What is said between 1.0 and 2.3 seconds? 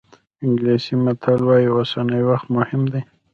متل وایي اوسنی